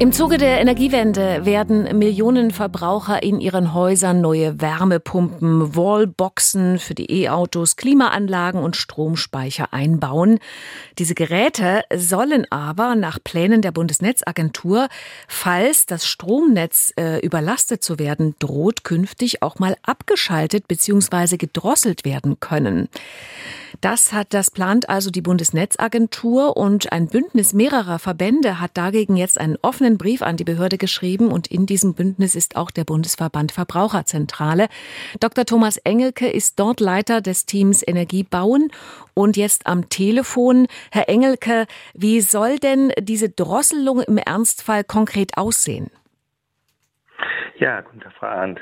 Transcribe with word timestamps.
Im 0.00 0.12
Zuge 0.12 0.38
der 0.38 0.60
Energiewende 0.60 1.44
werden 1.44 1.98
Millionen 1.98 2.52
Verbraucher 2.52 3.20
in 3.24 3.40
ihren 3.40 3.74
Häusern 3.74 4.20
neue 4.20 4.60
Wärmepumpen, 4.60 5.74
Wallboxen 5.74 6.78
für 6.78 6.94
die 6.94 7.24
E-Autos, 7.24 7.74
Klimaanlagen 7.74 8.62
und 8.62 8.76
Stromspeicher 8.76 9.72
einbauen. 9.72 10.38
Diese 10.98 11.16
Geräte 11.16 11.82
sollen 11.92 12.46
aber 12.52 12.94
nach 12.94 13.18
Plänen 13.24 13.60
der 13.60 13.72
Bundesnetzagentur, 13.72 14.86
falls 15.26 15.86
das 15.86 16.06
Stromnetz 16.06 16.92
äh, 16.96 17.18
überlastet 17.18 17.82
zu 17.82 17.98
werden 17.98 18.36
droht, 18.38 18.84
künftig 18.84 19.42
auch 19.42 19.58
mal 19.58 19.74
abgeschaltet 19.82 20.68
bzw. 20.68 21.38
gedrosselt 21.38 22.04
werden 22.04 22.38
können. 22.38 22.88
Das 23.80 24.12
hat 24.12 24.34
das 24.34 24.50
plant 24.50 24.88
also 24.88 25.10
die 25.10 25.22
Bundesnetzagentur 25.22 26.56
und 26.56 26.92
ein 26.92 27.06
Bündnis 27.06 27.52
mehrerer 27.52 27.98
Verbände 27.98 28.60
hat 28.60 28.72
dagegen 28.74 29.16
jetzt 29.16 29.38
einen 29.38 29.56
offenen 29.62 29.87
Brief 29.96 30.20
an 30.20 30.36
die 30.36 30.44
Behörde 30.44 30.76
geschrieben 30.76 31.32
und 31.32 31.46
in 31.46 31.64
diesem 31.64 31.94
Bündnis 31.94 32.34
ist 32.34 32.56
auch 32.56 32.70
der 32.70 32.84
Bundesverband 32.84 33.52
Verbraucherzentrale. 33.52 34.68
Dr. 35.20 35.46
Thomas 35.46 35.78
Engelke 35.78 36.28
ist 36.28 36.60
dort 36.60 36.80
Leiter 36.80 37.22
des 37.22 37.46
Teams 37.46 37.82
Energie 37.86 38.24
bauen 38.24 38.70
und 39.14 39.36
jetzt 39.36 39.66
am 39.66 39.88
Telefon. 39.88 40.66
Herr 40.92 41.08
Engelke, 41.08 41.66
wie 41.94 42.20
soll 42.20 42.58
denn 42.58 42.92
diese 42.98 43.30
Drosselung 43.30 44.00
im 44.00 44.18
Ernstfall 44.18 44.84
konkret 44.84 45.38
aussehen? 45.38 45.90
Ja, 47.56 47.80
guten 47.80 48.00
Tag, 48.00 48.12
Frau 48.18 48.26
Arndt. 48.26 48.60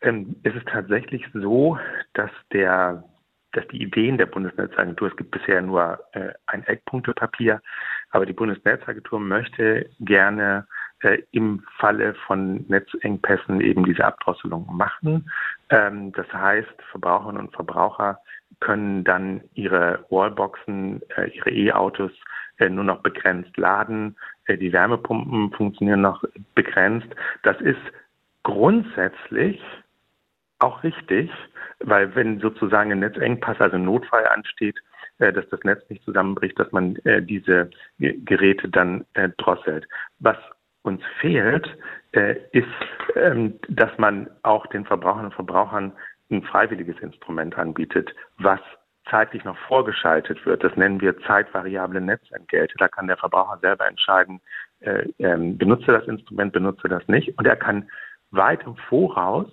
Es 0.00 0.54
ist 0.54 0.68
tatsächlich 0.68 1.24
so, 1.32 1.78
dass 2.12 2.30
der 2.52 3.04
dass 3.52 3.66
die 3.68 3.82
Ideen 3.82 4.18
der 4.18 4.26
Bundesnetzagentur, 4.26 5.08
es 5.08 5.16
gibt 5.16 5.30
bisher 5.30 5.62
nur 5.62 5.98
äh, 6.12 6.32
ein 6.46 6.64
Eckpunktepapier, 6.64 7.62
aber 8.10 8.26
die 8.26 8.32
Bundesnetzagentur 8.32 9.20
möchte 9.20 9.88
gerne 10.00 10.66
äh, 11.00 11.18
im 11.30 11.62
Falle 11.78 12.14
von 12.26 12.64
Netzengpässen 12.68 13.60
eben 13.60 13.84
diese 13.84 14.04
Abdrosselung 14.04 14.66
machen. 14.70 15.30
Ähm, 15.70 16.12
das 16.12 16.32
heißt, 16.32 16.74
Verbraucherinnen 16.90 17.46
und 17.46 17.54
Verbraucher 17.54 18.20
können 18.60 19.04
dann 19.04 19.42
ihre 19.54 20.04
Wallboxen, 20.10 21.02
äh, 21.16 21.28
ihre 21.30 21.50
E-Autos 21.50 22.10
äh, 22.58 22.68
nur 22.68 22.84
noch 22.84 23.02
begrenzt 23.02 23.56
laden. 23.56 24.16
Äh, 24.46 24.56
die 24.56 24.72
Wärmepumpen 24.72 25.52
funktionieren 25.52 26.00
noch 26.00 26.24
begrenzt. 26.54 27.08
Das 27.42 27.60
ist 27.60 27.80
grundsätzlich 28.42 29.60
auch 30.58 30.82
richtig, 30.82 31.30
weil 31.80 32.14
wenn 32.16 32.40
sozusagen 32.40 32.90
ein 32.90 33.00
Netzengpass, 33.00 33.60
also 33.60 33.76
ein 33.76 33.84
Notfall 33.84 34.26
ansteht, 34.26 34.76
dass 35.18 35.48
das 35.50 35.62
Netz 35.64 35.82
nicht 35.88 36.04
zusammenbricht, 36.04 36.58
dass 36.58 36.70
man 36.72 36.96
äh, 37.04 37.22
diese 37.22 37.70
Geräte 37.98 38.68
dann 38.68 39.04
äh, 39.14 39.28
drosselt. 39.36 39.86
Was 40.20 40.36
uns 40.82 41.02
fehlt, 41.20 41.68
äh, 42.12 42.36
ist, 42.52 42.66
ähm, 43.16 43.58
dass 43.68 43.96
man 43.98 44.30
auch 44.42 44.66
den 44.66 44.84
Verbrauchern 44.84 45.26
und 45.26 45.34
Verbrauchern 45.34 45.92
ein 46.30 46.42
freiwilliges 46.42 46.98
Instrument 47.00 47.56
anbietet, 47.58 48.14
was 48.38 48.60
zeitlich 49.10 49.44
noch 49.44 49.56
vorgeschaltet 49.66 50.44
wird. 50.44 50.62
Das 50.62 50.76
nennen 50.76 51.00
wir 51.00 51.18
zeitvariable 51.20 52.00
Netzentgelte. 52.00 52.74
Da 52.78 52.88
kann 52.88 53.06
der 53.06 53.16
Verbraucher 53.16 53.58
selber 53.60 53.86
entscheiden, 53.86 54.40
äh, 54.80 55.06
ähm, 55.18 55.56
benutze 55.56 55.92
das 55.92 56.06
Instrument, 56.06 56.52
benutze 56.52 56.88
das 56.88 57.06
nicht. 57.08 57.36
Und 57.38 57.46
er 57.46 57.56
kann 57.56 57.88
weit 58.30 58.64
im 58.64 58.76
Voraus 58.76 59.48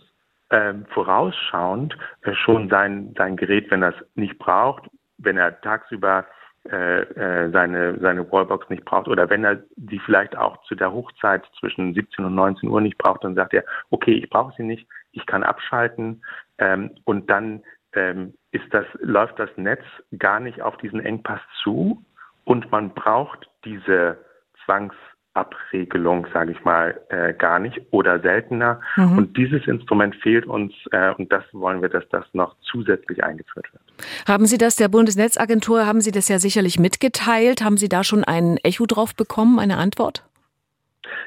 ähm, 0.52 0.86
vorausschauend 0.90 1.98
äh, 2.22 2.34
schon 2.34 2.70
sein, 2.70 3.14
sein 3.18 3.36
Gerät, 3.36 3.72
wenn 3.72 3.82
er 3.82 3.90
es 3.90 4.06
nicht 4.16 4.38
braucht, 4.38 4.84
wenn 5.18 5.38
er 5.38 5.60
tagsüber 5.62 6.26
äh, 6.72 7.02
äh, 7.02 7.52
seine, 7.52 8.00
seine 8.00 8.32
Wallbox 8.32 8.70
nicht 8.70 8.86
braucht 8.86 9.08
oder 9.08 9.30
wenn 9.30 9.44
er 9.44 9.62
sie 9.76 10.00
vielleicht 10.00 10.36
auch 10.36 10.64
zu 10.64 10.74
der 10.74 10.92
Hochzeit 10.92 11.44
zwischen 11.60 11.94
17 11.94 12.26
und 12.26 12.34
19 12.34 12.70
Uhr 12.70 12.82
nicht 12.82 12.98
braucht, 12.98 13.24
dann 13.24 13.36
sagt 13.36 13.54
er, 13.54 13.64
okay, 13.92 14.14
ich 14.14 14.30
brauche 14.32 14.54
sie 14.58 14.64
nicht, 14.64 14.88
ich 15.12 15.26
kann 15.28 15.44
abschalten 15.44 16.24
ähm, 16.58 16.90
und 17.04 17.30
dann 17.30 17.62
ähm, 17.94 18.34
ist 18.52 18.66
das, 18.72 18.86
läuft 19.00 19.38
das 19.38 19.50
Netz 19.58 19.84
gar 20.18 20.40
nicht 20.40 20.62
auf 20.64 20.76
diesen 20.78 21.00
Engpass 21.02 21.42
zu 21.62 22.04
und 22.46 22.72
man 22.72 22.96
braucht 22.96 23.48
diese 23.64 24.18
Zwangs 24.66 24.96
Abregelung, 25.36 26.26
sage 26.34 26.54
ich 26.54 26.64
mal, 26.64 27.00
äh, 27.10 27.34
gar 27.34 27.60
nicht 27.60 27.82
oder 27.92 28.22
seltener. 28.22 28.80
Mhm. 28.96 29.18
Und 29.18 29.38
dieses 29.38 29.68
Instrument 29.68 30.16
fehlt 30.16 30.46
uns 30.46 30.74
äh, 30.92 31.12
und 31.12 31.32
das 31.32 31.44
wollen 31.52 31.82
wir, 31.82 31.90
dass 31.90 32.08
das 32.10 32.26
noch 32.34 32.56
zusätzlich 32.62 33.24
eingeführt 33.24 33.72
wird. 33.74 33.85
Haben 34.28 34.46
Sie 34.46 34.58
das 34.58 34.76
der 34.76 34.88
Bundesnetzagentur, 34.88 35.86
haben 35.86 36.02
Sie 36.02 36.12
das 36.12 36.28
ja 36.28 36.40
sicherlich 36.40 36.80
mitgeteilt? 36.80 37.62
Haben 37.62 37.78
Sie 37.78 37.90
da 37.90 38.04
schon 38.04 38.24
ein 38.24 38.58
Echo 38.58 38.86
drauf 38.86 39.16
bekommen, 39.16 39.60
eine 39.60 39.78
Antwort? 39.78 40.24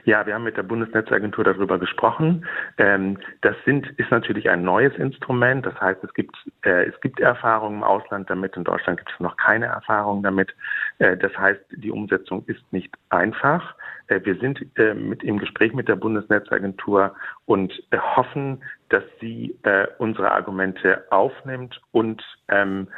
Ja, 0.05 0.27
wir 0.27 0.35
haben 0.35 0.45
mit 0.45 0.57
der 0.57 0.63
Bundesnetzagentur 0.63 1.45
darüber 1.45 1.79
gesprochen. 1.79 2.47
Ähm, 2.79 3.19
das 3.43 3.57
sind, 3.65 3.89
ist 3.99 4.11
natürlich 4.11 4.49
ein 4.49 4.63
neues 4.63 4.95
Instrument. 4.97 5.67
Das 5.67 5.81
heißt, 5.81 6.03
es 6.05 6.13
gibt, 6.15 6.37
äh, 6.63 6.85
es 6.85 7.01
gibt 7.01 7.21
Erfahrungen 7.21 7.79
im 7.79 7.85
Ausland 7.85 8.31
damit. 8.31 8.57
In 8.57 8.65
Deutschland 8.65 8.99
gibt 8.99 9.13
es 9.13 9.21
noch 9.21 9.37
keine 9.37 9.67
Erfahrungen 9.67 10.23
damit. 10.23 10.55
Äh, 10.99 11.17
das 11.17 11.37
heißt, 11.37 11.61
die 11.71 11.91
Umsetzung 11.91 12.45
ist 12.47 12.63
nicht 12.73 12.95
einfach. 13.11 13.75
Äh, 14.09 14.21
wir 14.25 14.37
sind 14.37 14.61
mit 14.95 15.23
im 15.23 15.39
Gespräch 15.39 15.73
mit 15.73 15.89
der 15.89 15.97
Bundesnetzagentur 15.97 17.15
und 17.47 17.73
hoffen, 18.17 18.63
dass 18.89 19.03
sie 19.21 19.55
unsere 19.99 20.33
Argumente 20.33 21.05
aufnimmt 21.11 21.81
und 21.93 22.23
ähm, 22.49 22.89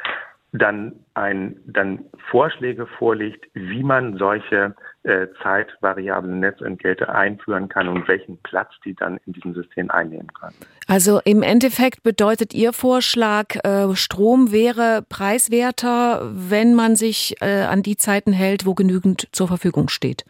dann 0.53 0.93
ein, 1.13 1.57
dann 1.65 2.05
Vorschläge 2.29 2.85
vorlegt, 2.85 3.45
wie 3.53 3.83
man 3.83 4.17
solche 4.17 4.75
äh, 5.03 5.27
zeitvariablen 5.41 6.41
Netzentgelte 6.41 7.09
einführen 7.09 7.69
kann 7.69 7.87
und 7.87 8.07
welchen 8.07 8.37
Platz 8.43 8.69
die 8.83 8.93
dann 8.93 9.17
in 9.25 9.33
diesem 9.33 9.53
System 9.53 9.89
einnehmen 9.89 10.27
kann. 10.33 10.53
Also 10.87 11.21
im 11.23 11.41
Endeffekt 11.41 12.03
bedeutet 12.03 12.53
Ihr 12.53 12.73
Vorschlag, 12.73 13.55
äh, 13.63 13.95
Strom 13.95 14.51
wäre 14.51 15.03
preiswerter, 15.07 16.29
wenn 16.33 16.75
man 16.75 16.95
sich 16.95 17.35
äh, 17.41 17.63
an 17.63 17.81
die 17.81 17.95
Zeiten 17.95 18.33
hält, 18.33 18.65
wo 18.65 18.73
genügend 18.73 19.29
zur 19.31 19.47
Verfügung 19.47 19.87
steht. 19.87 20.25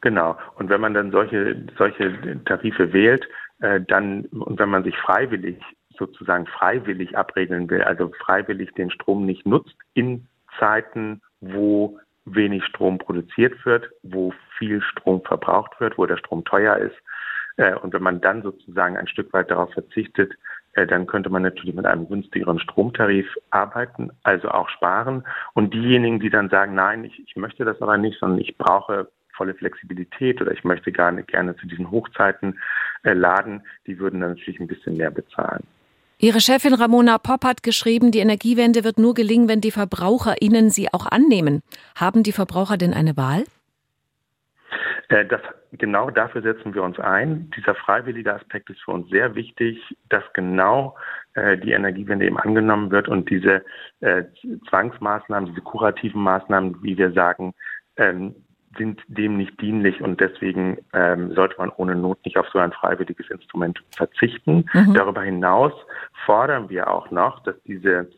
Genau. 0.00 0.36
Und 0.56 0.68
wenn 0.68 0.80
man 0.80 0.94
dann 0.94 1.12
solche, 1.12 1.64
solche 1.78 2.42
Tarife 2.44 2.92
wählt, 2.92 3.26
äh, 3.60 3.80
dann, 3.80 4.26
und 4.26 4.58
wenn 4.58 4.68
man 4.68 4.84
sich 4.84 4.96
freiwillig 4.98 5.58
sozusagen 5.98 6.46
freiwillig 6.46 7.16
abregeln 7.16 7.68
will, 7.70 7.82
also 7.82 8.12
freiwillig 8.24 8.72
den 8.74 8.90
Strom 8.90 9.26
nicht 9.26 9.46
nutzt 9.46 9.76
in 9.94 10.26
Zeiten, 10.58 11.20
wo 11.40 11.98
wenig 12.24 12.64
Strom 12.64 12.98
produziert 12.98 13.64
wird, 13.64 13.90
wo 14.02 14.32
viel 14.58 14.82
Strom 14.82 15.22
verbraucht 15.22 15.80
wird, 15.80 15.96
wo 15.96 16.06
der 16.06 16.16
Strom 16.16 16.44
teuer 16.44 16.76
ist. 16.76 16.96
Äh, 17.56 17.74
und 17.74 17.92
wenn 17.92 18.02
man 18.02 18.20
dann 18.20 18.42
sozusagen 18.42 18.96
ein 18.96 19.08
Stück 19.08 19.32
weit 19.32 19.50
darauf 19.50 19.72
verzichtet, 19.72 20.34
äh, 20.74 20.86
dann 20.86 21.06
könnte 21.06 21.30
man 21.30 21.42
natürlich 21.42 21.74
mit 21.74 21.86
einem 21.86 22.08
günstigeren 22.08 22.58
Stromtarif 22.58 23.26
arbeiten, 23.50 24.10
also 24.24 24.48
auch 24.48 24.68
sparen. 24.68 25.24
Und 25.54 25.72
diejenigen, 25.72 26.20
die 26.20 26.30
dann 26.30 26.50
sagen, 26.50 26.74
nein, 26.74 27.04
ich, 27.04 27.18
ich 27.26 27.36
möchte 27.36 27.64
das 27.64 27.80
aber 27.80 27.96
nicht, 27.96 28.18
sondern 28.18 28.40
ich 28.40 28.58
brauche 28.58 29.08
volle 29.36 29.54
Flexibilität 29.54 30.40
oder 30.40 30.52
ich 30.52 30.64
möchte 30.64 30.92
gar 30.92 31.12
nicht 31.12 31.28
gerne 31.28 31.56
zu 31.56 31.66
diesen 31.66 31.90
Hochzeiten 31.90 32.58
äh, 33.04 33.12
laden, 33.12 33.62
die 33.86 33.98
würden 33.98 34.20
dann 34.20 34.30
natürlich 34.30 34.60
ein 34.60 34.66
bisschen 34.66 34.96
mehr 34.96 35.10
bezahlen. 35.10 35.62
Ihre 36.18 36.40
Chefin 36.40 36.72
Ramona 36.72 37.18
Popp 37.18 37.44
hat 37.44 37.62
geschrieben, 37.62 38.10
die 38.10 38.20
Energiewende 38.20 38.84
wird 38.84 38.98
nur 38.98 39.12
gelingen, 39.12 39.48
wenn 39.48 39.60
die 39.60 39.70
VerbraucherInnen 39.70 40.70
sie 40.70 40.88
auch 40.92 41.06
annehmen. 41.06 41.60
Haben 41.94 42.22
die 42.22 42.32
Verbraucher 42.32 42.78
denn 42.78 42.94
eine 42.94 43.18
Wahl? 43.18 43.44
Äh, 45.08 45.26
das, 45.26 45.42
genau 45.72 46.08
dafür 46.08 46.40
setzen 46.40 46.74
wir 46.74 46.82
uns 46.82 46.98
ein. 46.98 47.50
Dieser 47.54 47.74
freiwillige 47.74 48.32
Aspekt 48.34 48.70
ist 48.70 48.80
für 48.82 48.92
uns 48.92 49.10
sehr 49.10 49.34
wichtig, 49.34 49.78
dass 50.08 50.24
genau 50.32 50.96
äh, 51.34 51.58
die 51.58 51.72
Energiewende 51.72 52.24
eben 52.24 52.38
angenommen 52.38 52.90
wird 52.90 53.08
und 53.08 53.28
diese 53.28 53.62
äh, 54.00 54.24
Zwangsmaßnahmen, 54.70 55.50
diese 55.50 55.60
kurativen 55.60 56.22
Maßnahmen, 56.22 56.82
wie 56.82 56.96
wir 56.96 57.12
sagen, 57.12 57.52
ähm, 57.98 58.34
sind 58.78 59.00
dem 59.08 59.36
nicht 59.36 59.60
dienlich 59.60 60.00
und 60.00 60.20
deswegen 60.20 60.78
ähm, 60.92 61.32
sollte 61.32 61.56
man 61.58 61.70
ohne 61.76 61.94
Not 61.94 62.24
nicht 62.24 62.36
auf 62.36 62.46
so 62.52 62.58
ein 62.58 62.72
freiwilliges 62.72 63.30
Instrument 63.30 63.82
verzichten. 63.90 64.66
Mhm. 64.72 64.94
Darüber 64.94 65.22
hinaus 65.22 65.72
fordern 66.26 66.68
wir 66.68 66.90
auch 66.90 67.10
noch, 67.10 67.42
dass 67.44 67.54
diese 67.62 68.10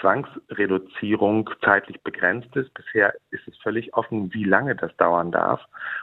Zwangsreduzierung 0.00 1.50
zeitlich 1.64 2.00
begrenzt 2.02 2.54
ist. 2.54 2.72
Bisher 2.74 3.14
ist 3.30 3.46
es 3.48 3.56
völlig 3.58 3.94
offen, 3.94 4.32
wie 4.32 4.44
lange 4.44 4.76
das 4.76 4.94
dauern 4.96 5.32
darf. 5.32 5.60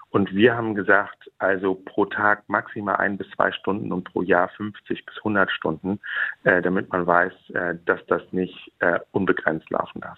Und 0.10 0.34
wir 0.34 0.56
haben 0.56 0.76
gesagt, 0.76 1.32
also 1.38 1.76
pro 1.76 2.06
Tag 2.06 2.44
maximal 2.48 2.96
ein 2.98 3.18
bis 3.18 3.30
zwei 3.32 3.52
Stunden 3.52 3.92
und 3.92 4.04
pro 4.06 4.22
Jahr 4.22 4.50
50 4.50 5.06
bis 5.06 5.18
100 5.18 5.52
Stunden, 5.52 6.00
äh, 6.44 6.62
damit 6.62 6.92
man 6.92 7.06
weiß, 7.06 7.34
äh, 7.54 7.76
dass 7.86 8.06
das 8.08 8.22
nicht 8.32 8.72
äh, 8.80 9.00
unbegrenzt 9.12 9.70
laufen 9.70 10.02
darf. 10.02 10.18